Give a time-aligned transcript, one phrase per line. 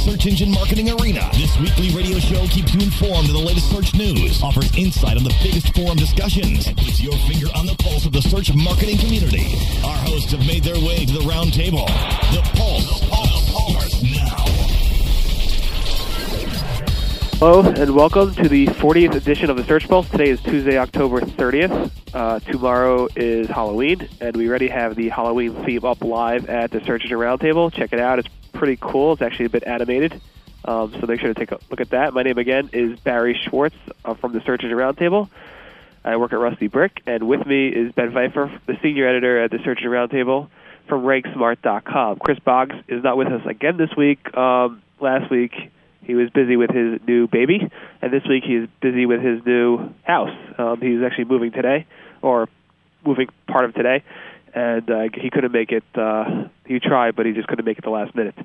[0.00, 1.28] search engine marketing arena.
[1.34, 5.24] This weekly radio show keeps you informed of the latest search news, offers insight on
[5.24, 8.96] the biggest forum discussions, and puts your finger on the pulse of the search marketing
[8.96, 9.44] community.
[9.84, 11.84] Our hosts have made their way to the round table.
[12.32, 13.08] The Pulse.
[13.10, 13.40] Pulse.
[13.50, 14.50] Starts now.
[17.38, 20.08] Hello and welcome to the 40th edition of the Search Pulse.
[20.08, 21.90] Today is Tuesday, October 30th.
[22.14, 26.80] Uh, tomorrow is Halloween, and we already have the Halloween theme up live at the
[26.84, 27.70] Search Engine Roundtable.
[27.72, 29.14] Check it out; it's pretty cool.
[29.14, 30.20] It's actually a bit animated,
[30.64, 32.12] um, so make sure to take a look at that.
[32.12, 35.28] My name again is Barry Schwartz uh, from the Search Engine Roundtable.
[36.04, 39.50] I work at Rusty Brick, and with me is Ben Pfeiffer, the senior editor at
[39.50, 40.48] the Search Engine Roundtable
[40.88, 42.18] from RankSmart.com.
[42.18, 44.36] Chris Boggs is not with us again this week.
[44.36, 45.52] Um, last week
[46.02, 47.70] he was busy with his new baby,
[48.02, 50.36] and this week he's busy with his new house.
[50.58, 51.86] Um, he's actually moving today,
[52.22, 52.48] or
[53.04, 54.02] moving part of today,
[54.54, 55.84] and uh, he couldn't make it.
[55.94, 58.36] Uh, he tried, but he just couldn't make it the last minute.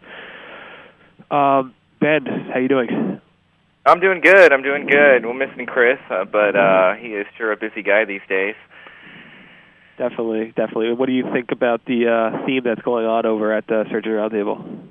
[1.30, 3.22] Um, ben, how you doing?
[3.86, 4.52] I'm doing good.
[4.52, 5.26] I'm doing good.
[5.26, 8.56] We're missing Chris, uh, but uh, he is sure a busy guy these days.
[9.98, 10.94] Definitely, definitely.
[10.94, 14.06] What do you think about the uh, theme that's going on over at the Search
[14.06, 14.88] Engine Roundtable?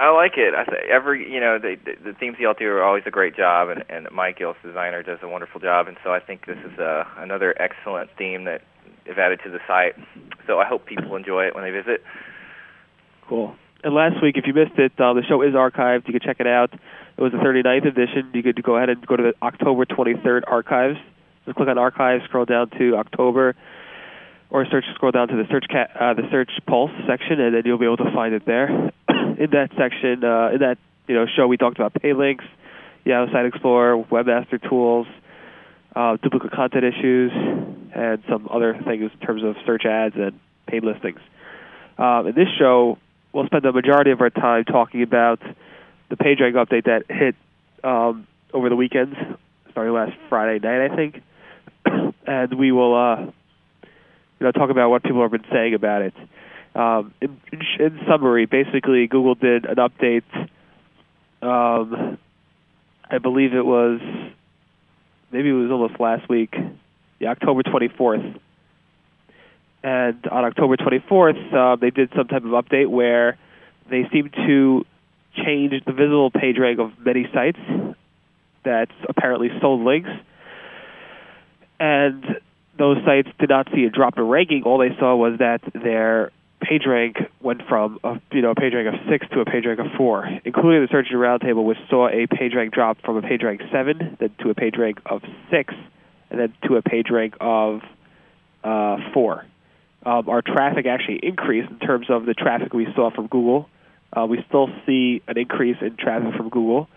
[0.00, 0.54] I like it.
[0.54, 3.36] I th- every you know the, the the themes y'all do are always a great
[3.36, 6.58] job, and and Mike Gills, designer, does a wonderful job, and so I think this
[6.58, 8.62] is uh, another excellent theme that
[9.06, 9.94] is added to the site.
[10.46, 12.02] So I hope people enjoy it when they visit.
[13.28, 13.54] Cool.
[13.84, 16.08] And last week, if you missed it, uh, the show is archived.
[16.08, 16.72] You can check it out.
[16.72, 18.30] It was the 39th edition.
[18.34, 20.98] You could go ahead and go to the October 23rd archives.
[21.44, 23.54] Just click on archives, scroll down to October,
[24.50, 27.78] or search scroll down to the search uh, the search pulse section, and then you'll
[27.78, 28.68] be able to find it there.
[29.08, 32.44] in that section, uh, in that you know show, we talked about pay links,
[33.04, 35.06] Yahoo Site Explorer, Webmaster Tools,
[35.94, 37.32] uh, duplicate content issues,
[37.94, 41.20] and some other things in terms of search ads and paid listings.
[41.96, 42.98] Um, in this show,
[43.38, 45.40] we'll spend the majority of our time talking about
[46.08, 47.36] the PageRank update that hit
[47.84, 49.14] um, over the weekend,
[49.70, 51.22] starting last Friday night, I think,
[52.26, 53.30] and we will, uh, you
[54.40, 56.14] know, talk about what people have been saying about it.
[56.74, 57.40] Um, in,
[57.78, 60.24] in summary, basically, Google did an update.
[61.40, 62.18] Um,
[63.08, 64.00] I believe it was
[65.30, 66.56] maybe it was almost last week,
[67.20, 68.40] yeah, October 24th.
[69.82, 73.38] And on October 24th, uh, they did some type of update where
[73.88, 74.84] they seemed to
[75.36, 77.58] change the visible page rank of many sites
[78.64, 80.10] that apparently sold links.
[81.78, 82.40] And
[82.76, 84.64] those sites did not see a drop in ranking.
[84.64, 88.74] All they saw was that their page rank went from a you know a page
[88.74, 91.78] rank of six to a page rank of four, including the Search Engine Roundtable, which
[91.88, 94.98] saw a page rank drop from a page rank seven, then to a page rank
[95.06, 95.74] of six,
[96.30, 97.80] and then to a page rank of
[98.64, 99.44] uh, four.
[100.08, 103.68] Um, our traffic actually increased in terms of the traffic we saw from Google.
[104.10, 106.88] Uh, we still see an increase in traffic from Google.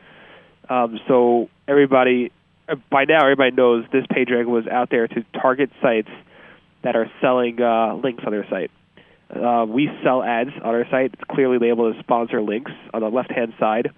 [0.70, 2.32] Um, so everybody,
[2.70, 6.08] uh, by now, everybody knows this page rank was out there to target sites
[6.84, 8.72] that are selling uh, links on their site.
[9.30, 11.12] Uh, we sell ads on our site.
[11.12, 13.92] It's clearly labeled as sponsor links on the left-hand side.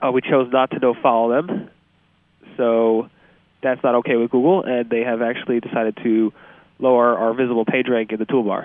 [0.00, 1.70] Uh, we chose not to no follow them,
[2.56, 3.08] so
[3.64, 6.32] that's not okay with Google, and they have actually decided to
[6.80, 8.64] lower our visible page rank in the toolbar.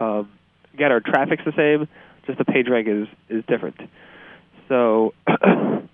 [0.00, 0.30] Um,
[0.74, 1.88] again, our traffic's the same,
[2.26, 3.76] just the page rank is is different.
[4.68, 5.86] So, um,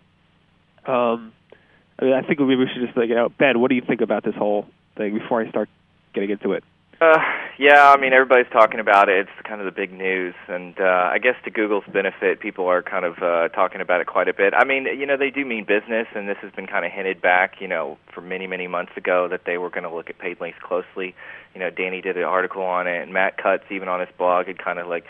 [0.86, 4.00] I mean, I think maybe we should just like, you Ben, what do you think
[4.00, 5.68] about this whole thing before I start
[6.14, 6.64] getting into it?
[7.02, 7.18] Uh,
[7.58, 9.26] yeah, I mean everybody's talking about it.
[9.26, 12.80] It's kind of the big news, and uh, I guess to Google's benefit, people are
[12.80, 14.54] kind of uh, talking about it quite a bit.
[14.56, 17.20] I mean, you know, they do mean business, and this has been kind of hinted
[17.20, 20.18] back, you know, for many, many months ago that they were going to look at
[20.20, 21.12] paid links closely.
[21.54, 24.46] You know, Danny did an article on it, and Matt Cutts, even on his blog,
[24.46, 25.04] had kind of like,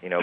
[0.00, 0.22] you know,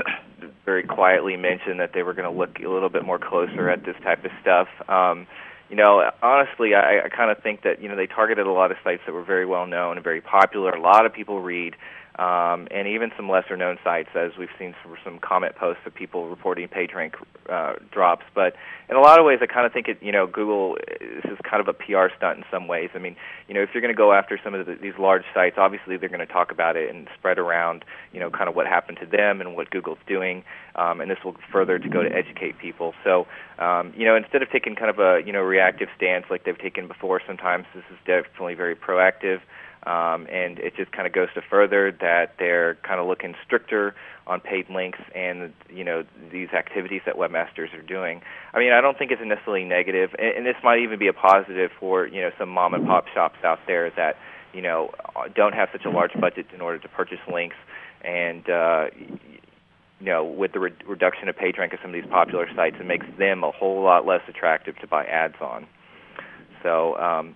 [0.65, 3.85] very quietly mentioned that they were going to look a little bit more closer at
[3.85, 4.69] this type of stuff.
[4.89, 5.27] Um,
[5.71, 8.71] you know, honestly, I, I kind of think that you know they targeted a lot
[8.71, 10.71] of sites that were very well known and very popular.
[10.71, 11.77] A lot of people read,
[12.21, 15.95] um, and even some lesser known sites, as we've seen some, some comment posts of
[15.95, 17.15] people reporting PageRank
[17.49, 18.25] uh, drops.
[18.35, 18.53] But
[18.89, 19.97] in a lot of ways, I kind of think it.
[20.03, 22.91] You know, Google this is kind of a PR stunt in some ways.
[22.93, 23.15] I mean,
[23.47, 25.97] you know, if you're going to go after some of the, these large sites, obviously
[25.97, 27.85] they're going to talk about it and spread around.
[28.13, 30.43] You know, kind of what happened to them and what Google's doing,
[30.75, 32.93] um, and this will further to go to educate people.
[33.03, 33.25] So,
[33.57, 36.55] um, you know, instead of taking kind of a you know reactive stance like they've
[36.55, 39.41] taken before, sometimes this is definitely very proactive.
[39.83, 43.95] Um, and it just kind of goes to further that they're kind of looking stricter
[44.27, 48.21] on paid links and you know these activities that webmasters are doing.
[48.53, 51.13] I mean, I don't think it's necessarily negative, and, and this might even be a
[51.13, 54.17] positive for you know some mom and pop shops out there that
[54.53, 54.91] you know
[55.35, 57.55] don't have such a large budget in order to purchase links,
[58.03, 58.85] and uh,
[60.01, 62.85] you know, with the re- reduction of PageRank of some of these popular sites, it
[62.85, 65.67] makes them a whole lot less attractive to buy ads on.
[66.63, 67.35] So, um,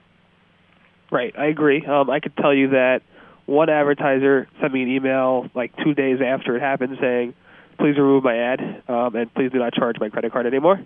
[1.12, 1.86] right, I agree.
[1.86, 3.02] Um, I could tell you that
[3.46, 7.34] one advertiser sent me an email like two days after it happened saying,
[7.78, 10.80] "Please remove my ad um, and please do not charge my credit card anymore."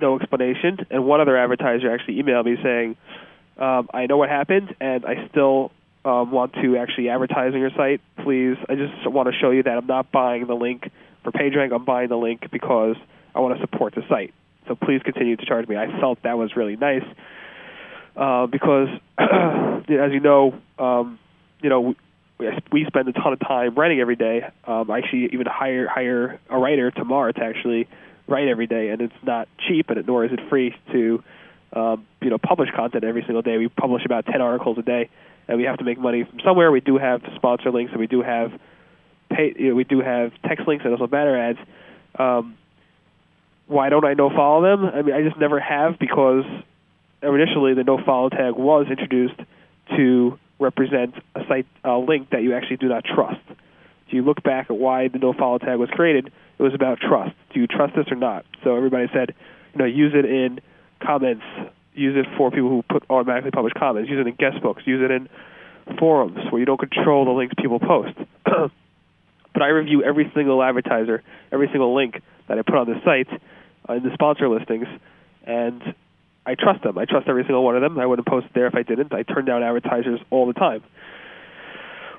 [0.00, 0.86] No explanation.
[0.90, 2.96] And one other advertiser actually emailed me saying,
[3.58, 5.70] um, "I know what happened and I still
[6.04, 8.00] um, want to actually advertise on your site.
[8.24, 10.90] Please, I just want to show you that I'm not buying the link
[11.22, 11.74] for PageRank.
[11.74, 12.96] I'm buying the link because
[13.34, 14.32] I want to support the site.
[14.66, 17.04] So please continue to charge me." I felt that was really nice.
[18.16, 21.18] Uh, because, as you know, um,
[21.62, 21.94] you know,
[22.38, 24.42] we, we spend a ton of time writing every day.
[24.66, 27.88] Um, I actually even hire hire a writer tomorrow to actually
[28.26, 31.22] write every day, and it's not cheap, and nor is it free to
[31.72, 33.58] um, you know publish content every single day.
[33.58, 35.10] We publish about ten articles a day,
[35.48, 36.70] and we have to make money from somewhere.
[36.70, 38.52] We do have sponsor links, and we do have
[39.30, 39.54] pay.
[39.56, 41.58] You know, we do have text links and also banner ads.
[42.18, 42.56] Um,
[43.66, 44.84] why don't I no follow them?
[44.84, 46.44] I mean, I just never have because
[47.22, 49.38] initially the no follow tag was introduced
[49.96, 53.40] to represent a site a link that you actually do not trust.
[54.06, 56.98] If you look back at why the no follow tag was created, it was about
[56.98, 57.34] trust.
[57.54, 58.44] Do you trust this or not?
[58.64, 59.34] So everybody said,
[59.72, 60.60] you know, use it in
[61.00, 61.44] comments,
[61.94, 65.02] use it for people who put automatically publish comments, use it in guest books, use
[65.02, 65.28] it in
[65.98, 68.14] forums where you don't control the links people post.
[68.44, 73.28] but I review every single advertiser, every single link that I put on the site
[73.88, 74.86] uh, in the sponsor listings,
[75.44, 75.94] and
[76.46, 76.98] I trust them.
[76.98, 77.98] I trust every single one of them.
[77.98, 79.12] I wouldn't post there if I didn't.
[79.12, 80.82] I turn down advertisers all the time.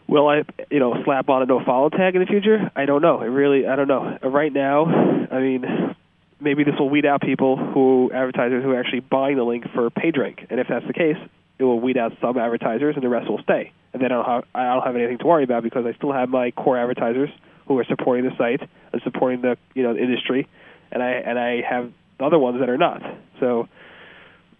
[0.07, 2.71] Will I, you know, slap on a no follow tag in the future?
[2.75, 3.19] I don't know.
[3.19, 4.17] I really, I don't know.
[4.23, 5.95] Right now, I mean,
[6.39, 9.89] maybe this will weed out people who advertisers who are actually buying the link for
[9.89, 11.17] PageRank, and if that's the case,
[11.59, 13.71] it will weed out some advertisers, and the rest will stay.
[13.93, 16.11] And then I don't have, I don't have anything to worry about because I still
[16.11, 17.29] have my core advertisers
[17.67, 20.47] who are supporting the site and supporting the you know the industry,
[20.91, 23.01] and I and I have other ones that are not.
[23.39, 23.67] So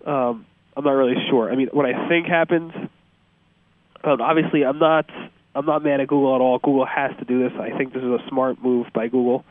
[0.05, 0.45] um,
[0.75, 1.51] I'm not really sure.
[1.51, 2.73] I mean, what I think happens.
[4.03, 5.09] Um, obviously, I'm not.
[5.53, 6.59] I'm not mad at Google at all.
[6.59, 7.51] Google has to do this.
[7.59, 9.43] I think this is a smart move by Google.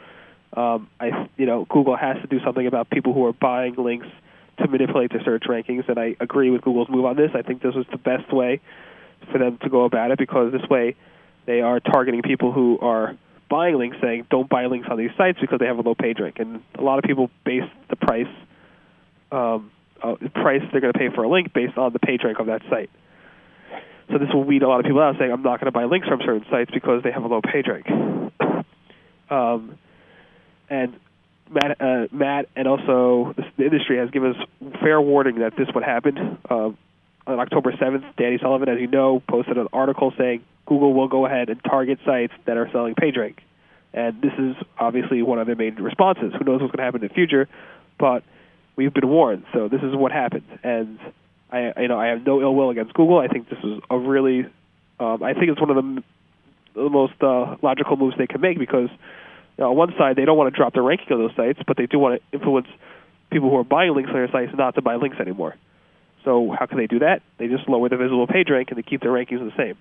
[0.57, 4.07] Um, I, you know, Google has to do something about people who are buying links
[4.59, 7.31] to manipulate their search rankings, and I agree with Google's move on this.
[7.35, 8.61] I think this was the best way
[9.31, 10.97] for them to go about it because this way
[11.47, 13.17] they are targeting people who are
[13.49, 16.19] buying links, saying don't buy links on these sites because they have a low page
[16.19, 18.27] rank, and a lot of people base the price
[19.33, 19.71] um,
[20.03, 22.47] uh, price they're going to pay for a link based on the page rank of
[22.47, 22.91] that site.
[24.11, 25.85] So this will weed a lot of people out, saying I'm not going to buy
[25.85, 27.87] links from certain sites because they have a low page rank.
[29.31, 29.79] um,
[30.69, 30.97] and
[31.49, 34.47] Matt, uh, Matt, and also the industry has given us
[34.81, 36.39] fair warning that this would happen.
[36.49, 36.71] Uh,
[37.27, 41.27] on October 7th, Danny Sullivan, as you know, posted an article saying Google will go
[41.27, 43.37] ahead and target sites that are selling PageRank.
[43.93, 46.33] And this is obviously one of their main responses.
[46.39, 47.49] Who knows what's going to happen in the future,
[47.99, 48.23] but
[48.77, 49.45] we've been warned.
[49.53, 50.45] So this is what happened.
[50.63, 50.99] And
[51.51, 53.19] I, you know, I have no ill will against Google.
[53.19, 54.47] I think this is a really,
[54.99, 56.03] um, I think it's one of the,
[56.75, 58.89] the most uh, logical moves they can make because
[59.59, 61.59] you know, on one side they don't want to drop the ranking of those sites,
[61.67, 62.69] but they do want to influence
[63.31, 65.55] people who are buying links on their sites not to buy links anymore.
[66.25, 67.23] So how can they do that?
[67.39, 69.77] They just lower the visible page rank and they keep their rankings the same.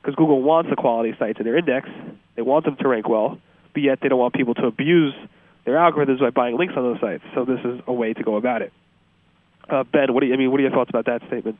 [0.00, 1.88] Because Google wants the quality sites in their index,
[2.34, 3.38] they want them to rank well,
[3.72, 5.14] but yet they don't want people to abuse
[5.64, 7.22] their algorithms by buying links on those sites.
[7.34, 8.72] So this is a way to go about it.
[9.68, 10.50] Uh, ben, what do you, I mean?
[10.50, 11.58] What are your thoughts about that statement?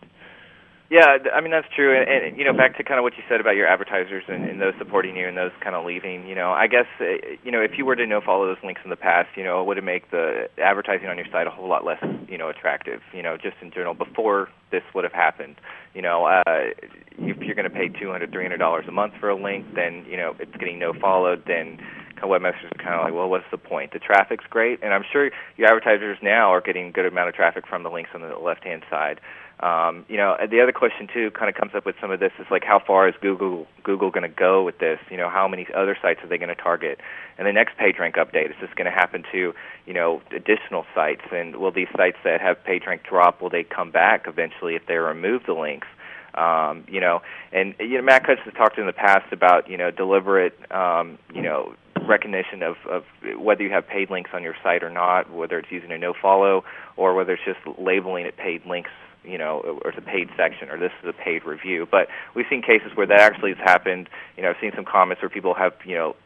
[0.92, 3.22] Yeah, I mean that's true, and, and you know, back to kind of what you
[3.26, 6.26] said about your advertisers and, and those supporting you and those kind of leaving.
[6.28, 8.82] You know, I guess uh, you know if you were to no follow those links
[8.84, 11.50] in the past, you know, it would have make the advertising on your site a
[11.50, 13.00] whole lot less, you know, attractive.
[13.14, 15.56] You know, just in general before this would have happened.
[15.94, 19.14] You know, uh, if you're going to pay two hundred, three hundred dollars a month
[19.18, 21.44] for a link, then you know it's getting no followed.
[21.46, 21.78] Then
[22.26, 23.92] webmasters are kind of like, well, what's the point?
[23.92, 27.34] The traffic's great, and I'm sure your advertisers now are getting a good amount of
[27.34, 29.20] traffic from the links on the left-hand side.
[29.62, 32.32] Um, you know, the other question too kind of comes up with some of this
[32.40, 34.98] is like, how far is Google Google going to go with this?
[35.08, 36.98] You know, how many other sites are they going to target?
[37.38, 39.54] And the next PageRank update is this going to happen to
[39.86, 41.22] you know additional sites?
[41.30, 44.96] And will these sites that have PageRank drop will they come back eventually if they
[44.96, 45.86] remove the links?
[46.34, 49.76] Um, you know, and you know, Matt Cutts has talked in the past about you
[49.76, 51.74] know deliberate um, you know
[52.06, 53.04] recognition of, of
[53.38, 56.14] whether you have paid links on your site or not, whether it's using a no
[56.20, 56.64] follow
[56.96, 58.90] or whether it's just labeling it paid links
[59.24, 61.86] you know, or it's a paid section, or this is a paid review.
[61.90, 64.08] But we've seen cases where that actually has happened.
[64.36, 66.16] You know, I've seen some comments where people have, you know,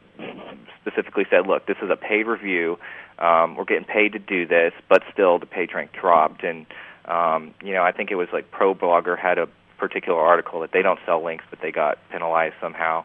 [0.80, 2.78] specifically said, "Look, this is a paid review.
[3.18, 6.66] Um, we're getting paid to do this, but still the page rank dropped." And
[7.04, 10.83] um, you know, I think it was like ProBlogger had a particular article that they
[10.83, 13.04] don't sell links, but they got penalized somehow.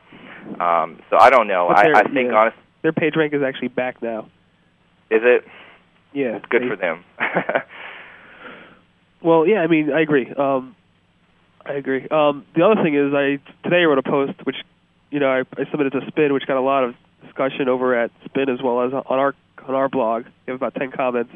[0.59, 1.67] Um, so I don't know.
[1.67, 2.37] I, I think yeah.
[2.37, 4.27] honest, their page rank is actually back now.
[5.09, 5.45] Is it?
[6.13, 7.03] Yeah, it's Good they- for them.
[9.23, 10.31] Well, yeah, I mean, I agree.
[10.31, 10.75] Um,
[11.63, 12.07] I agree.
[12.09, 14.55] Um, the other thing is, I today I wrote a post which,
[15.11, 18.11] you know, I, I submitted to Sphinn, which got a lot of discussion over at
[18.25, 19.35] Sphinn as well as on our
[19.67, 20.23] on our blog.
[20.47, 21.31] We have about ten comments.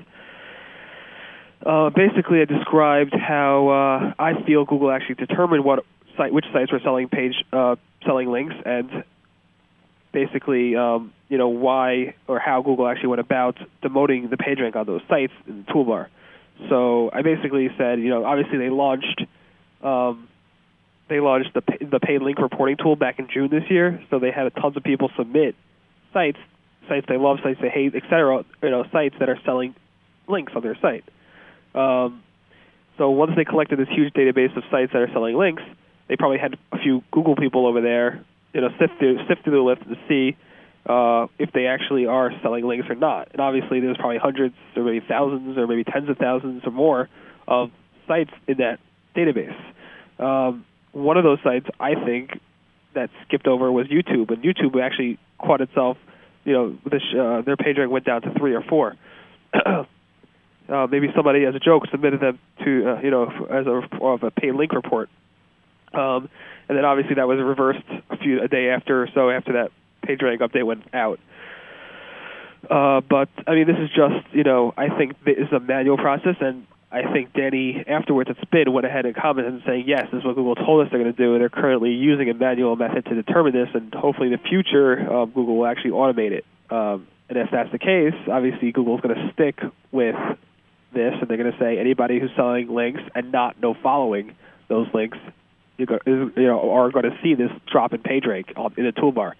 [1.63, 5.85] Uh, basically, I described how uh, I feel Google actually determined what
[6.17, 9.03] site, which sites were selling page, uh, selling links, and
[10.11, 14.75] basically, um, you know, why or how Google actually went about demoting the page rank
[14.75, 16.07] on those sites in the toolbar.
[16.69, 19.21] So I basically said, you know, obviously they launched,
[19.83, 20.29] um,
[21.09, 24.01] they launched the the paid link reporting tool back in June this year.
[24.09, 25.55] So they had tons of people submit
[26.13, 26.39] sites,
[26.87, 28.45] sites they love, sites they hate, etc.
[28.63, 29.75] You know, sites that are selling
[30.27, 31.03] links on their site.
[31.75, 32.23] Um,
[32.97, 35.61] so once they collected this huge database of sites that are selling links,
[36.07, 39.57] they probably had a few Google people over there, you know, sift through sift through
[39.57, 40.37] the list to see
[40.87, 43.29] uh, if they actually are selling links or not.
[43.31, 47.09] And obviously, there's probably hundreds or maybe thousands or maybe tens of thousands or more
[47.47, 47.71] of
[48.07, 48.79] sites in that
[49.15, 49.55] database.
[50.19, 52.39] Um, one of those sites, I think,
[52.93, 55.97] that skipped over was YouTube, and YouTube actually caught itself.
[56.45, 58.95] You know, this, uh, their page rank went down to three or four.
[59.53, 59.85] uh,
[60.89, 64.31] maybe somebody, as a joke, submitted them to uh, you know as a of a
[64.31, 65.09] paid link report,
[65.97, 66.29] um,
[66.67, 69.71] and then obviously that was reversed a few a day after or so after that
[70.05, 71.19] page rank update went out.
[72.69, 75.97] Uh, but I mean, this is just you know I think this is a manual
[75.97, 80.07] process, and I think Danny afterwards at Sphinn went ahead and commented and saying yes,
[80.11, 82.33] this is what Google told us they're going to do, and they're currently using a
[82.33, 86.31] manual method to determine this, and hopefully in the future um, Google will actually automate
[86.31, 86.45] it.
[86.69, 89.59] Um, and if that's the case, obviously Google's going to stick
[89.91, 90.15] with
[90.93, 94.35] this, and they're going to say anybody who's selling links and not no following
[94.67, 95.17] those links,
[95.77, 99.33] you you know, are going to see this drop in page rank in the toolbar.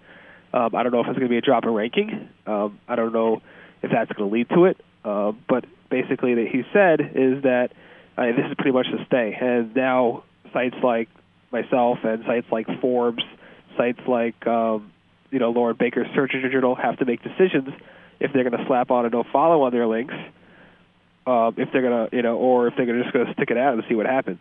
[0.52, 2.28] Um, I don't know if it's going to be a drop in ranking.
[2.46, 3.42] Um, I don't know
[3.82, 4.78] if that's going to lead to it.
[5.04, 7.70] Uh, but basically, that he said is that
[8.16, 9.36] uh, this is pretty much the stay.
[9.40, 11.08] And now sites like
[11.52, 13.22] myself and sites like Forbes,
[13.76, 14.92] sites like um,
[15.30, 17.68] you know Loren Baker's Search Engine Journal have to make decisions
[18.18, 20.14] if they're going to slap on a no follow on their links,
[21.26, 23.58] um, if they're going to you know, or if they're just going to stick it
[23.58, 24.40] out and see what happens.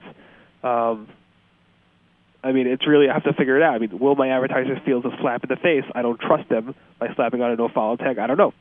[0.64, 1.08] Um,
[2.46, 3.74] I mean, it's really I have to figure it out.
[3.74, 5.84] I mean, will my advertisers feel the slap in the face?
[5.96, 8.20] I don't trust them by slapping on a no follow tag.
[8.20, 8.54] I don't know.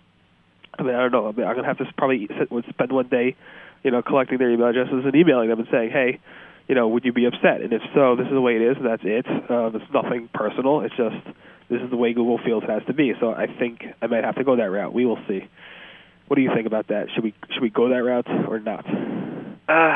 [0.79, 1.29] I mean, I don't know.
[1.29, 2.27] I mean, I'm gonna have to probably
[2.71, 3.37] spend one day,
[3.83, 6.19] you know, collecting their email addresses and emailing them and saying, hey,
[6.67, 7.61] you know, would you be upset?
[7.61, 9.27] And if so, this is the way it is, and that's it.
[9.29, 10.81] Um, it's nothing personal.
[10.81, 11.17] It's just
[11.69, 13.13] this is the way Google feels it has to be.
[13.21, 14.95] So I think I might have to go that route.
[14.95, 15.41] We will see.
[16.27, 17.09] What do you think about that?
[17.15, 18.87] Should we should we go that route or not?
[19.69, 19.95] Uh,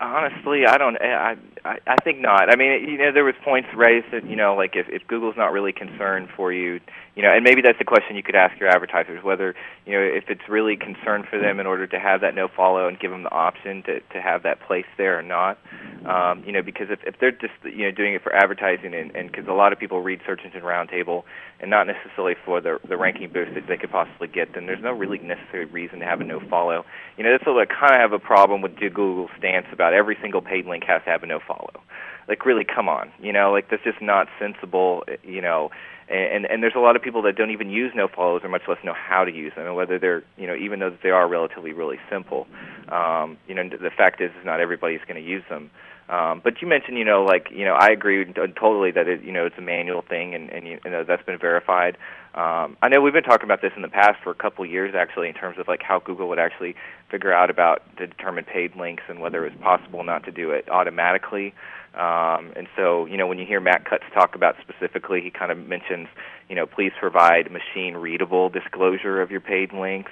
[0.00, 0.96] honestly, I don't.
[1.00, 2.50] I, I I think not.
[2.50, 5.36] I mean, you know, there was points raised that you know, like if if Google's
[5.36, 6.80] not really concerned for you,
[7.14, 9.54] you know, and maybe that's the question you could ask your advertisers whether
[9.86, 12.88] you know if it's really concerned for them in order to have that no follow
[12.88, 15.58] and give them the option to to have that place there or not.
[16.06, 19.14] Um, you know, because if if they're just you know doing it for advertising and
[19.14, 21.24] and because a lot of people read Search Engine Roundtable
[21.62, 24.82] and not necessarily for the the ranking boost that they could possibly get, then there's
[24.82, 26.84] no really necessary reason to have a no follow.
[27.16, 30.18] You know, that's what I kind of have a problem with Google's stance about every
[30.20, 31.80] single paid link has to have a no follow.
[32.28, 33.12] Like, really, come on.
[33.20, 35.04] You know, like that's just not sensible.
[35.22, 35.70] You know,
[36.08, 38.62] and and there's a lot of people that don't even use no follows or much
[38.68, 41.28] less know how to use them and whether they're you know even though they are
[41.28, 42.46] relatively really simple
[42.88, 45.70] um you know the fact is is not everybody's going to use them
[46.12, 49.32] um but you mentioned you know like you know I agree totally that it you
[49.32, 51.96] know it's a manual thing and and you know that's been verified
[52.34, 54.70] um I know we've been talking about this in the past for a couple of
[54.70, 56.74] years actually in terms of like how Google would actually
[57.10, 60.50] figure out about to determine paid links and whether it was possible not to do
[60.50, 61.54] it automatically
[61.94, 65.52] um, and so, you know, when you hear Matt Cutts talk about specifically, he kind
[65.52, 66.08] of mentions,
[66.48, 70.10] you know, please provide machine readable disclosure of your paid links.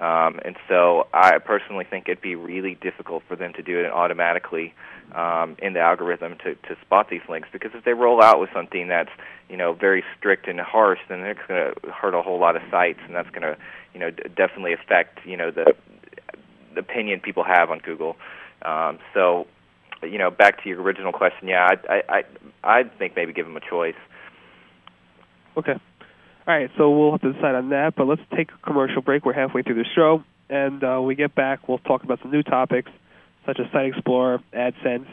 [0.00, 3.92] Um, and so I personally think it'd be really difficult for them to do it
[3.92, 4.72] automatically
[5.12, 8.48] um, in the algorithm to, to spot these links because if they roll out with
[8.54, 9.10] something that's,
[9.50, 12.62] you know, very strict and harsh, then it's going to hurt a whole lot of
[12.70, 13.56] sites and that's going to,
[13.92, 15.74] you know, d- definitely affect, you know, the,
[16.74, 18.16] the opinion people have on Google.
[18.62, 19.46] Um, so
[20.02, 22.24] you know, back to your original question, yeah, I I
[22.64, 23.94] I think maybe give them a choice.
[25.56, 25.74] Okay.
[26.50, 29.24] All right, so we'll have to decide on that, but let's take a commercial break.
[29.24, 32.42] We're halfway through the show, and uh, we get back, we'll talk about some new
[32.42, 32.90] topics
[33.46, 35.06] such as Site Explorer, AdSense,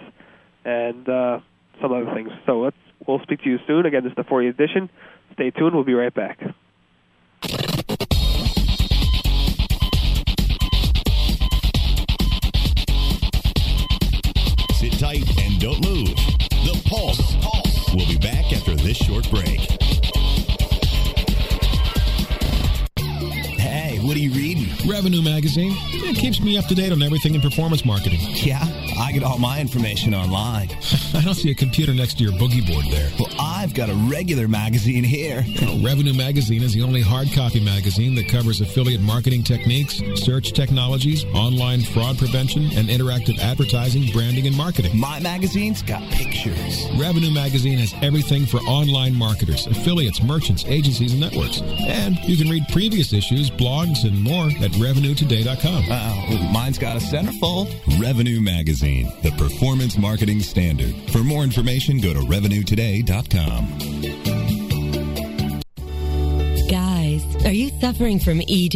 [0.66, 1.40] and uh,
[1.80, 2.32] some other things.
[2.48, 2.76] So let's
[3.06, 3.86] we'll speak to you soon.
[3.86, 4.90] Again, this is the 40th edition.
[5.34, 5.76] Stay tuned.
[5.76, 6.40] We'll be right back.
[25.08, 25.72] Revenue Magazine.
[25.72, 28.20] It keeps me up to date on everything in performance marketing.
[28.20, 28.62] Yeah,
[29.00, 30.70] I get all my information online.
[31.14, 33.10] I don't see a computer next to your boogie board there.
[33.18, 35.46] Well, I've got a regular magazine here.
[35.68, 40.54] Well, Revenue Magazine is the only hard copy magazine that covers affiliate marketing techniques, search
[40.54, 44.98] technologies, online fraud prevention, and interactive advertising, branding, and marketing.
[44.98, 46.88] My magazine's got pictures.
[46.96, 51.62] Revenue Magazine has everything for online marketers, affiliates, merchants, agencies, and networks.
[51.62, 55.84] And you can read previous issues, blogs, and more at RevenueToday.com.
[55.92, 57.70] Uh, mine's got a centerfold.
[58.02, 60.96] Revenue Magazine, the performance marketing standard.
[61.12, 63.68] For more information, go to RevenueToday.com.
[66.68, 68.76] Guys, are you suffering from ED?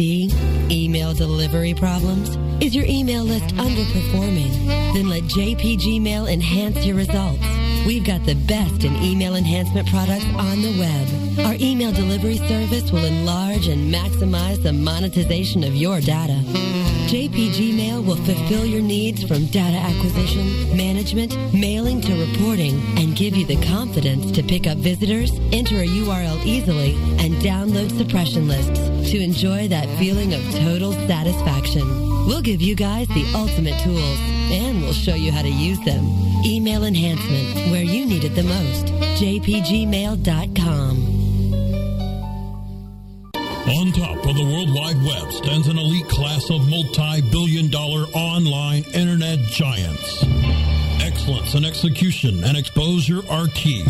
[0.70, 2.36] Email delivery problems?
[2.62, 4.66] Is your email list underperforming?
[4.94, 7.42] Then let JPG Mail enhance your results.
[7.84, 11.21] We've got the best in email enhancement products on the web.
[11.38, 16.40] Our email delivery service will enlarge and maximize the monetization of your data.
[17.12, 23.36] JPG Mail will fulfill your needs from data acquisition, management, mailing to reporting, and give
[23.36, 29.10] you the confidence to pick up visitors, enter a URL easily, and download suppression lists
[29.10, 31.86] to enjoy that feeling of total satisfaction.
[32.26, 34.18] We'll give you guys the ultimate tools,
[34.50, 36.04] and we'll show you how to use them.
[36.44, 38.86] Email enhancement, where you need it the most.
[39.20, 41.11] JPGmail.com.
[43.72, 48.84] On top of the World Wide Web stands an elite class of multi-billion dollar online
[48.92, 50.22] internet giants.
[51.00, 53.82] Excellence in execution and exposure are key.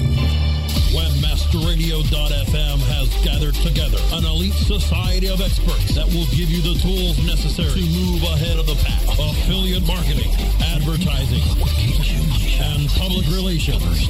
[0.93, 7.17] WebmasterRadio.fm has gathered together an elite society of experts that will give you the tools
[7.25, 9.01] necessary to move ahead of the pack.
[9.17, 10.29] Affiliate marketing,
[10.61, 11.41] advertising,
[12.61, 14.05] and public relations.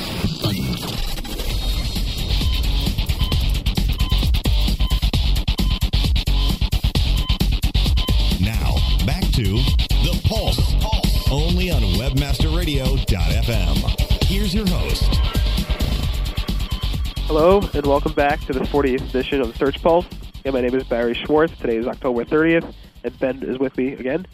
[17.28, 20.06] Hello, and welcome back to the 40th edition of the Search Pulse.
[20.46, 21.54] My name is Barry Schwartz.
[21.58, 22.72] Today is October 30th,
[23.04, 24.26] and Ben is with me again.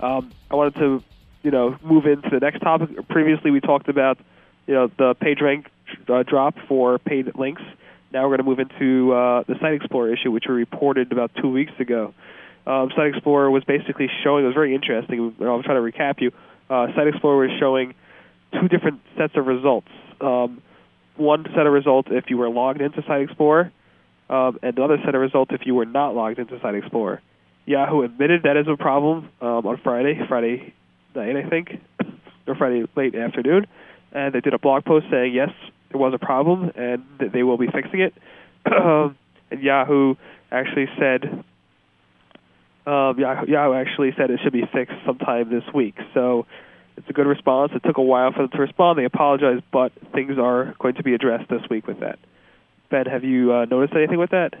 [0.00, 1.04] Um, I wanted to,
[1.42, 3.06] you know, move into the next topic.
[3.10, 4.16] Previously, we talked about,
[4.66, 5.66] you know, the page rank
[6.08, 7.60] uh, drop for paid links.
[8.14, 11.32] Now we're going to move into uh, the Site Explorer issue, which we reported about
[11.42, 12.14] two weeks ago.
[12.66, 15.36] Um, Site Explorer was basically showing, it was very interesting.
[15.42, 16.32] I'll try to recap you.
[16.70, 17.94] Uh, Site Explorer was showing
[18.58, 19.88] two different sets of results.
[20.22, 20.62] Um,
[21.18, 23.72] one set of results if you were logged into Site Explorer,
[24.30, 27.20] um, and another set of results if you were not logged into Site Explorer.
[27.66, 30.72] Yahoo admitted that is a problem um, on Friday, Friday
[31.14, 31.80] night, I think,
[32.46, 33.66] or Friday late afternoon,
[34.12, 35.50] and they did a blog post saying yes,
[35.90, 38.14] there was a problem and that they will be fixing it.
[38.66, 39.16] Um,
[39.50, 40.14] and Yahoo
[40.50, 41.44] actually said
[42.88, 45.94] um, Yahoo, Yahoo actually said it should be fixed sometime this week.
[46.14, 46.46] So
[46.98, 47.72] it's a good response.
[47.74, 48.98] It took a while for them to respond.
[48.98, 52.18] They apologized, but things are going to be addressed this week with that.
[52.90, 54.54] Ben, have you uh, noticed anything with that?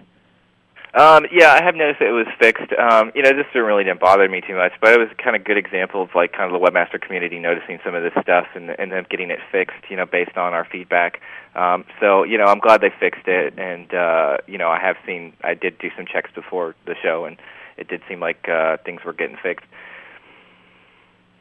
[0.94, 2.72] Um, yeah, I have noticed that it was fixed.
[2.72, 5.44] Um, you know, this really didn't bother me too much, but it was kind of
[5.44, 8.70] good example of like kind of the webmaster community noticing some of this stuff and
[8.70, 9.84] and then getting it fixed.
[9.90, 11.20] You know, based on our feedback.
[11.54, 14.96] Um, so you know, I'm glad they fixed it, and uh, you know, I have
[15.04, 17.36] seen I did do some checks before the show, and
[17.76, 19.66] it did seem like uh, things were getting fixed.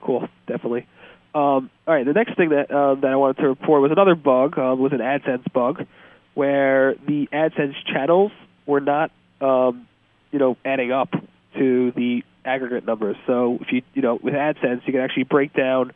[0.07, 0.87] Cool, definitely.
[1.35, 4.15] Um, all right, the next thing that uh, that I wanted to report was another
[4.15, 4.57] bug.
[4.57, 5.85] Uh, was an AdSense bug,
[6.33, 8.31] where the AdSense channels
[8.65, 9.85] were not, um,
[10.31, 11.09] you know, adding up
[11.57, 13.17] to the aggregate numbers.
[13.27, 15.91] So if you, you know, with AdSense, you can actually break down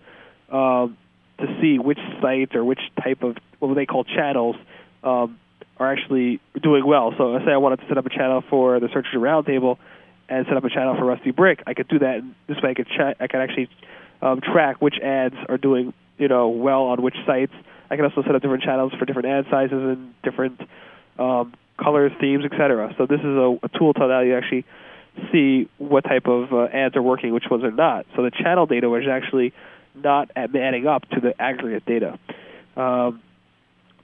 [0.51, 0.97] um,
[1.39, 4.57] to see which sites or which type of what they call channels
[5.05, 5.39] um,
[5.77, 7.13] are actually doing well.
[7.17, 9.77] So let's say I wanted to set up a channel for the Search Engine Roundtable
[10.27, 11.63] and set up a channel for Rusty Brick.
[11.65, 13.69] I could do that, and this way I could cha- I could actually
[14.21, 17.53] um, track which ads are doing you know well on which sites.
[17.89, 20.61] I can also set up different channels for different ad sizes and different
[21.19, 22.93] um, colors, themes, etc.
[22.97, 24.65] So this is a, a tool to allow you actually
[25.31, 28.05] see what type of uh, ads are working, which ones are not.
[28.15, 29.53] So the channel data was actually
[29.93, 32.17] not adding up to the aggregate data.
[32.77, 33.21] Um,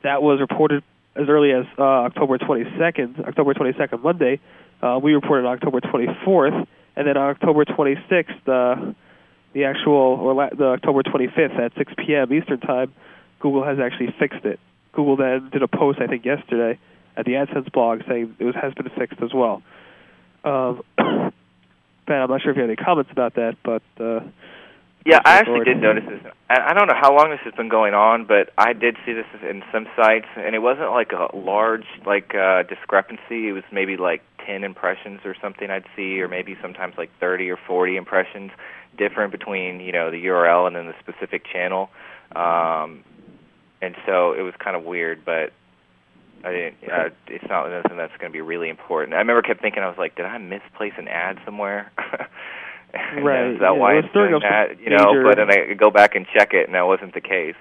[0.03, 0.83] that was reported
[1.15, 4.39] as early as uh, October 22nd, October 22nd, Monday.
[4.81, 8.93] Uh, we reported on October 24th, and then on October 26th, uh,
[9.53, 12.31] the actual or la- the October 25th at 6 p.m.
[12.33, 12.93] Eastern time,
[13.39, 14.59] Google has actually fixed it.
[14.93, 16.79] Google then did a post, I think, yesterday
[17.15, 19.61] at the AdSense blog saying it was, has been fixed as well.
[20.43, 24.21] Um, ben, I'm not sure if you have any comments about that, but uh,
[25.05, 26.21] Yeah, I actually did notice this.
[26.49, 29.25] I don't know how long this has been going on, but I did see this
[29.47, 33.49] in some sites, and it wasn't like a large like uh, discrepancy.
[33.49, 37.49] It was maybe like ten impressions or something I'd see, or maybe sometimes like thirty
[37.49, 38.51] or forty impressions
[38.97, 41.89] different between you know the URL and then the specific channel.
[42.35, 43.03] Um,
[43.81, 45.53] and so it was kind of weird, but
[46.43, 46.75] I didn't.
[46.83, 49.13] Uh, it's not something that's going to be really important.
[49.13, 51.91] I remember kept thinking I was like, did I misplace an ad somewhere?
[51.97, 53.53] right.
[53.53, 54.79] Is that yeah, why it's doing that?
[54.79, 57.55] You know, but then I go back and check it, and that wasn't the case.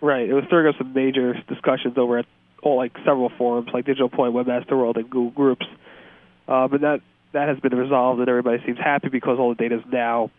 [0.00, 0.28] Right.
[0.28, 2.26] It was stirring up some major discussions over at
[2.62, 5.66] all like several forums, like Digital Point, Webmaster World, and Google Groups.
[6.48, 7.00] Uh, but that
[7.34, 10.30] that has been resolved, and everybody seems happy because all the data is now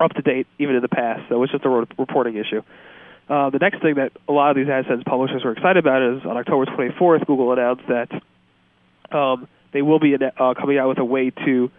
[0.00, 1.28] up to date, even in the past.
[1.28, 2.62] So it's just a reporting issue.
[3.28, 6.24] Uh, the next thing that a lot of these AdSense publishers were excited about is
[6.24, 8.22] on October 24th, Google announced that
[9.14, 11.70] um, they will be uh, coming out with a way to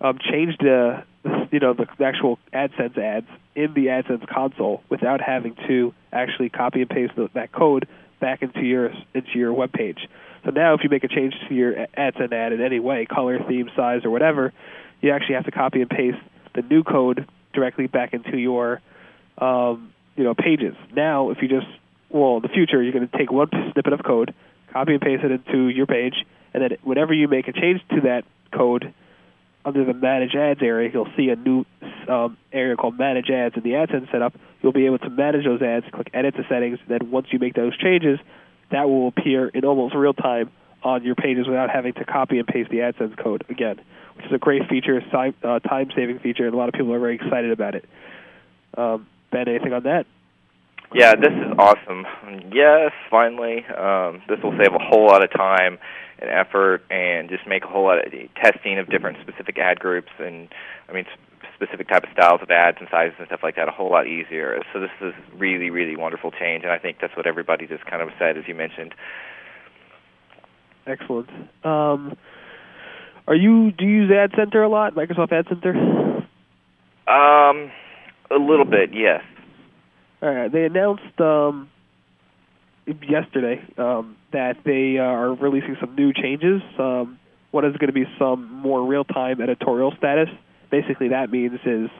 [0.00, 1.04] um, change the
[1.52, 6.80] you know the, actual AdSense ads in the AdSense console without having to actually copy
[6.80, 7.86] and paste that code
[8.20, 10.08] back into your into your web page.
[10.44, 13.38] So now, if you make a change to your AdSense ad in any way, color,
[13.48, 14.52] theme, size, or whatever,
[15.00, 16.18] you actually have to copy and paste
[16.54, 18.80] the new code directly back into your
[19.38, 20.74] um, you know pages.
[20.94, 21.66] Now, if you just
[22.10, 24.34] well, in the future, you're going to take one snippet of code,
[24.72, 26.24] copy and paste it into your page,
[26.54, 28.92] and then whenever you make a change to that code
[29.64, 31.64] under the Manage Ads area, you'll see a new
[32.08, 34.34] um, area called Manage Ads in the AdSense setup.
[34.62, 37.38] You'll be able to manage those ads, click Edit the settings, and then once you
[37.38, 38.18] make those changes,
[38.70, 40.50] that will appear in almost real time
[40.82, 43.80] on your pages without having to copy and paste the AdSense code again,
[44.16, 47.16] which is a great feature, uh, time-saving feature, and a lot of people are very
[47.16, 47.84] excited about it.
[48.76, 50.06] Um, ben, anything on that?
[50.94, 52.06] Yeah, this is awesome.
[52.52, 55.78] Yes, finally, um, this will save a whole lot of time
[56.20, 60.10] and effort, and just make a whole lot of testing of different specific ad groups,
[60.18, 60.48] and
[60.88, 61.04] I mean
[61.60, 64.06] specific type of styles of ads and sizes and stuff like that a whole lot
[64.06, 64.62] easier.
[64.72, 68.00] So this is really, really wonderful change, and I think that's what everybody just kind
[68.00, 68.94] of said, as you mentioned.
[70.86, 71.28] Excellent.
[71.64, 72.16] Um,
[73.26, 74.94] are you do you use Ad Center a lot?
[74.94, 75.74] Microsoft Ad Center?
[77.06, 77.70] Um,
[78.30, 79.22] a little bit, yes.
[80.22, 80.50] All right.
[80.50, 81.68] They announced um,
[82.86, 86.62] yesterday um, that they are releasing some new changes.
[86.78, 87.18] Um,
[87.50, 90.28] one is going to be some more real-time editorial status.
[90.70, 91.90] Basically, that means is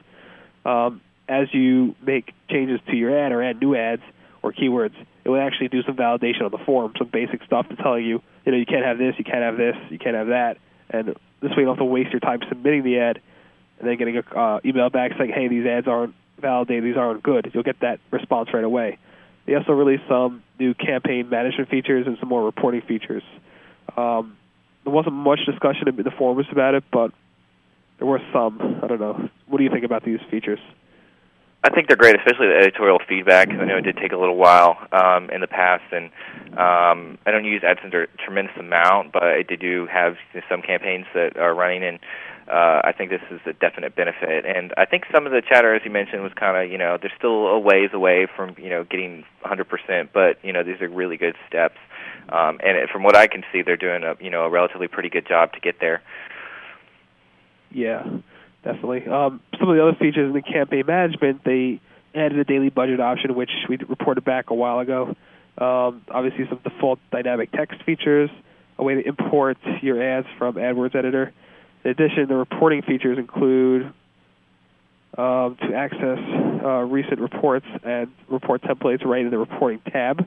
[0.65, 4.01] um, as you make changes to your ad or add new ads
[4.41, 7.75] or keywords, it will actually do some validation on the form, some basic stuff to
[7.75, 10.27] tell you, you know, you can't have this, you can't have this, you can't have
[10.27, 10.57] that,
[10.89, 11.09] and
[11.41, 13.21] this way you don't have to waste your time submitting the ad
[13.79, 17.23] and then getting a uh, email back saying, hey, these ads aren't validated, these aren't
[17.23, 17.49] good.
[17.53, 18.97] You'll get that response right away.
[19.45, 23.23] They also released some new campaign management features and some more reporting features.
[23.97, 24.37] Um,
[24.83, 27.11] there wasn't much discussion in the forums about it, but
[27.99, 28.79] there were some.
[28.81, 29.29] I don't know.
[29.47, 30.59] What do you think about these features?
[31.61, 33.49] I think they're great, especially the editorial feedback.
[33.49, 36.05] I know it did take a little while um, in the past, and
[36.53, 40.15] um, I don't use AdSense a tremendous amount, but I do have
[40.49, 41.99] some campaigns that are running, and
[42.49, 44.45] uh, I think this is a definite benefit.
[44.45, 46.97] And I think some of the chatter, as you mentioned, was kind of you know
[46.99, 50.87] they're still a ways away from you know getting 100%, but you know these are
[50.87, 51.77] really good steps.
[52.29, 55.09] Um, and from what I can see, they're doing a you know a relatively pretty
[55.09, 56.01] good job to get there.
[57.71, 58.03] Yeah,
[58.63, 59.07] definitely.
[59.07, 61.79] Um, some of the other features in the campaign management, they
[62.15, 65.15] added a daily budget option, which we reported back a while ago.
[65.57, 68.29] Um, obviously, some default dynamic text features,
[68.77, 71.33] a way to import your ads from AdWords Editor.
[71.83, 73.93] In addition, the reporting features include
[75.17, 76.19] um, to access
[76.63, 80.25] uh, recent reports and report templates right in the reporting tab,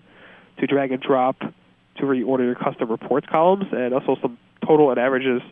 [0.58, 4.98] to drag and drop to reorder your custom reports columns, and also some total and
[4.98, 5.42] averages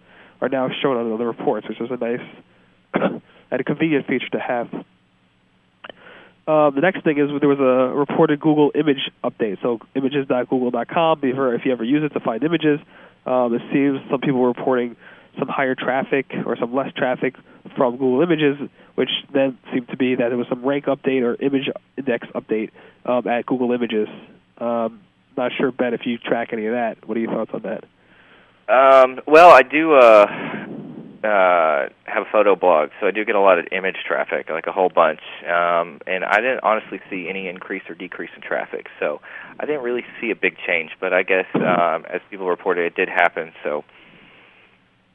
[0.41, 2.27] are now shown on the reports, which is a nice
[3.51, 4.69] and a convenient feature to have.
[6.47, 9.63] Um, the next thing is there was a reported Google image update.
[9.63, 12.81] So images.google.com, if you ever use it to find images,
[13.27, 14.97] um, it seems some people were reporting
[15.39, 17.37] some higher traffic or some less traffic
[17.77, 18.57] from Google Images,
[18.95, 22.71] which then seemed to be that there was some rank update or image index update
[23.05, 24.09] um, at Google Images.
[24.59, 25.01] Um,
[25.37, 27.07] not sure, Ben, if you track any of that.
[27.07, 27.85] What are your thoughts on that?
[28.71, 30.27] Um, well, I do uh,
[31.27, 34.69] uh, have a photo blog, so I do get a lot of image traffic, like
[34.69, 35.21] a whole bunch.
[35.43, 39.21] Um, and I didn't honestly see any increase or decrease in traffic, so
[39.59, 40.93] I didn't really see a big change.
[41.01, 43.53] But I guess um, as people reported, it did happen.
[43.65, 43.85] So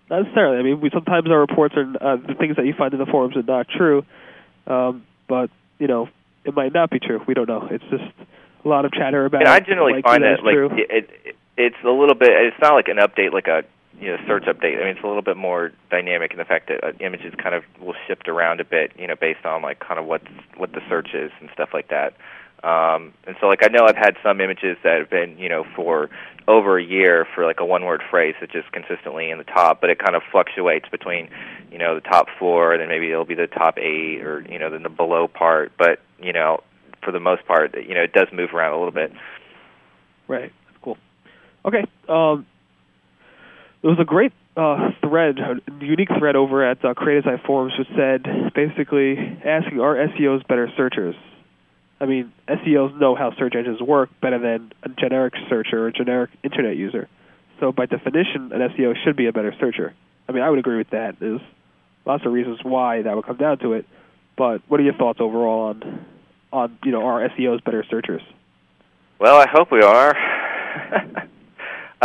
[0.10, 0.58] not necessarily.
[0.58, 3.06] I mean, we sometimes our reports are uh, the things that you find in the
[3.06, 4.04] forums are not true,
[4.68, 6.10] um, but you know
[6.44, 7.22] it might not be true.
[7.26, 7.70] We don't know.
[7.72, 8.04] It's just
[8.66, 9.42] a lot of chatter about.
[9.42, 10.70] And I generally like, find that like true.
[10.74, 12.30] it, it it's a little bit.
[12.32, 13.64] It's not like an update like a
[14.00, 14.76] you know search update.
[14.76, 17.56] I mean, it's a little bit more dynamic in the fact that uh, images kind
[17.56, 20.22] of will shift around a bit, you know, based on like kind of what
[20.58, 22.16] what the search is and stuff like that.
[22.64, 25.66] Um, and so, like, I know I've had some images that have been, you know,
[25.76, 26.10] for
[26.48, 29.90] over a year for like a one-word phrase that's just consistently in the top, but
[29.90, 31.30] it kind of fluctuates between,
[31.72, 34.58] you know, the top four, and then maybe it'll be the top eight, or you
[34.58, 35.74] know, then the below part.
[35.78, 36.64] But you know,
[37.04, 39.14] for the most part, you know, it does move around a little bit.
[40.28, 40.52] Right.
[41.66, 41.84] Okay.
[42.08, 42.46] Um,
[43.82, 47.88] there was a great uh, thread, a unique thread over at uh, Create Forums, which
[47.96, 48.24] said
[48.54, 51.16] basically asking are SEOs better searchers?
[52.00, 55.94] I mean, SEOs know how search engines work better than a generic searcher or a
[55.94, 57.08] generic internet user.
[57.60, 59.94] So by definition, an SEO should be a better searcher.
[60.28, 61.20] I mean, I would agree with that.
[61.20, 61.42] There's
[62.06, 63.86] lots of reasons why that would come down to it.
[64.38, 66.06] But what are your thoughts overall on
[66.52, 68.22] on you know are SEOs better searchers?
[69.20, 71.28] Well, I hope we are.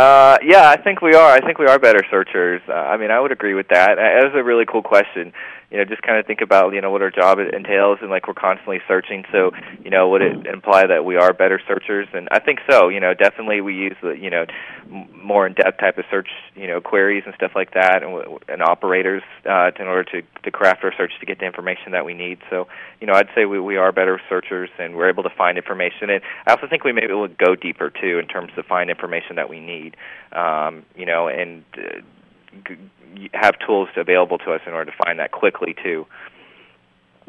[0.01, 1.31] uh, yeah, I think we are.
[1.31, 2.61] I think we are better searchers.
[2.67, 3.95] Uh, I mean, I would agree with that.
[3.95, 5.33] That is a really cool question
[5.71, 8.27] you know just kind of think about you know what our job entails and like
[8.27, 9.51] we're constantly searching so
[9.83, 12.07] you know would it imply that we are better searchers?
[12.13, 14.45] And i think so you know definitely we use the you know
[15.15, 18.61] more in depth type of search you know queries and stuff like that and and
[18.61, 22.13] operators uh in order to to craft our search to get the information that we
[22.13, 22.39] need.
[22.49, 22.67] So
[22.99, 26.09] you know i'd say we we are better searchers and we're able to find information.
[26.09, 28.65] And i also think we may be able to go deeper too in terms of
[28.65, 29.95] find information that we need.
[30.33, 32.01] Um you know and uh,
[33.33, 36.05] have tools available to us in order to find that quickly too.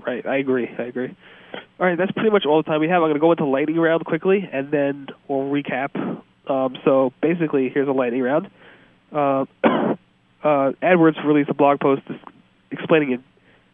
[0.04, 0.68] Right, I agree.
[0.78, 1.14] I agree.
[1.78, 3.02] All right, that's pretty much all the time we have.
[3.02, 5.94] I'm going to go into lightning round quickly, and then we'll recap.
[6.48, 8.50] Um, so basically, here's a lightning round.
[9.12, 9.96] Uh, uh,
[10.42, 12.02] AdWords released a blog post
[12.70, 13.20] explaining it,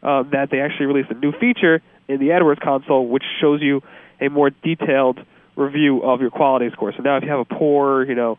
[0.03, 3.83] uh, that they actually released a new feature in the AdWords console, which shows you
[4.21, 5.21] a more detailed
[5.57, 6.93] review of your quality score.
[6.97, 8.39] So now, if you have a poor, you know,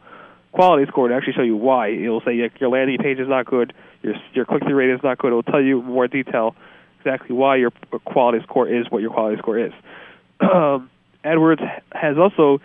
[0.52, 1.90] quality score to actually show you why.
[1.90, 5.18] It'll say your landing page is not good, your your click through rate is not
[5.18, 5.32] good.
[5.32, 6.56] It will tell you more detail
[7.00, 7.72] exactly why your
[8.06, 9.74] quality score is what your quality score is.
[10.42, 10.90] Um,
[11.26, 11.60] AdWords
[11.92, 12.62] has also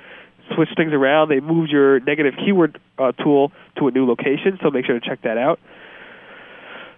[0.54, 1.28] switched things around.
[1.28, 5.04] They moved your negative keyword uh, tool to a new location, so make sure to
[5.04, 5.58] check that out.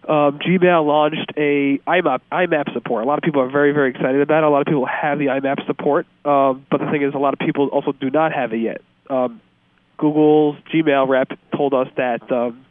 [0.08, 3.04] Um, Gmail launched a IMAP, IMAP support.
[3.04, 4.46] A lot of people are very, very excited about it.
[4.46, 7.32] A lot of people have the IMAP support, um, but the thing is, a lot
[7.32, 8.82] of people also do not have it yet.
[9.08, 9.40] Um,
[9.98, 12.66] Google's Gmail rep told us that um,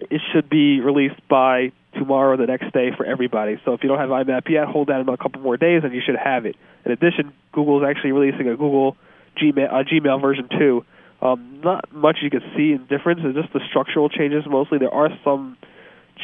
[0.00, 3.60] it should be released by tomorrow or the next day for everybody.
[3.64, 5.92] So if you don't have IMAP yet, hold that in a couple more days and
[5.92, 6.56] you should have it.
[6.84, 8.96] In addition, Google is actually releasing a Google
[9.36, 10.84] Gmail, Gmail version 2.
[11.20, 13.20] Um, not much you can see in difference.
[13.22, 14.78] It's just the structural changes mostly.
[14.78, 15.56] There are some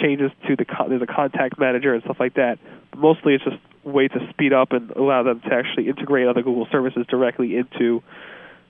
[0.01, 2.59] changes to the there's a contact manager and stuff like that.
[2.91, 6.27] But mostly it's just a way to speed up and allow them to actually integrate
[6.27, 8.03] other Google services directly into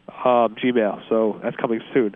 [0.09, 1.09] um, Gmail.
[1.09, 2.15] So that's coming soon.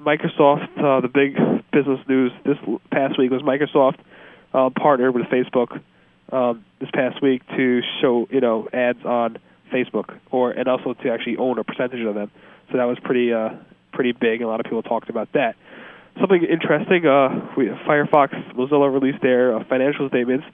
[0.00, 1.34] Microsoft, uh, the big
[1.72, 2.56] business news this
[2.90, 3.98] past week was Microsoft
[4.54, 5.80] uh, partnered with Facebook
[6.32, 9.38] um, this past week to show you know ads on
[9.72, 12.30] Facebook, or and also to actually own a percentage of them.
[12.70, 13.50] So that was pretty uh,
[13.92, 14.42] pretty big.
[14.42, 15.56] A lot of people talked about that.
[16.20, 17.06] Something interesting.
[17.06, 20.46] Uh, we, Firefox, Mozilla released their uh, financial statements,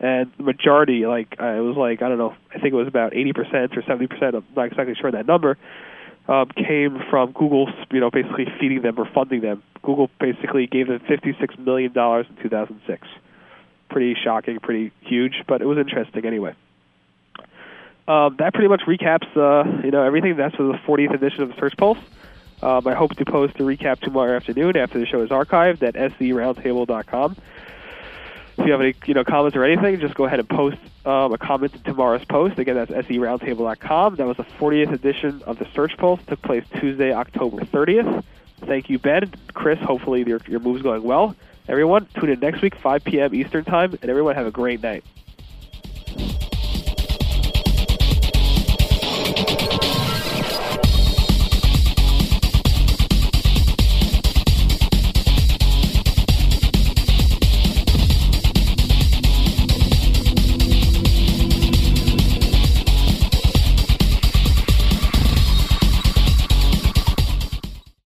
[0.00, 2.88] and the majority, like uh, it was like I don't know, I think it was
[2.88, 4.34] about 80% or 70%.
[4.34, 5.58] I'm not exactly sure that number
[6.28, 9.62] um, came from Google, you know, basically feeding them or funding them.
[9.82, 13.08] Google basically gave them $56 million in 2006.
[13.88, 16.54] Pretty shocking, pretty huge, but it was interesting anyway.
[18.08, 20.36] Um, that pretty much recaps, uh, you know, everything.
[20.36, 21.98] That's for the 40th edition of the Search Pulse.
[22.62, 25.94] Um, I hope to post a recap tomorrow afternoon after the show is archived at
[25.94, 27.36] seroundtable.com.
[28.58, 31.32] If you have any you know comments or anything, just go ahead and post um,
[31.32, 32.58] a comment in tomorrow's post.
[32.58, 34.16] Again, that's seroundtable.com.
[34.16, 36.20] That was the 40th edition of the Search Pulse.
[36.26, 38.24] Took place Tuesday, October 30th.
[38.60, 39.32] Thank you, Ben.
[39.52, 41.36] Chris, hopefully your, your move's going well.
[41.68, 43.34] Everyone, tune in next week, 5 p.m.
[43.34, 45.04] Eastern Time, and everyone have a great night.